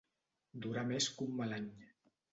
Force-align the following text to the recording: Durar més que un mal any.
Durar 0.63 0.85
més 0.93 1.09
que 1.19 1.23
un 1.29 1.37
mal 1.43 1.57
any. 1.59 1.71